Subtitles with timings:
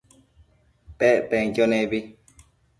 [0.97, 1.99] Pec penquio nebi